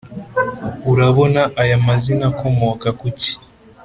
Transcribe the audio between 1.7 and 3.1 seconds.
mazina akomoka ku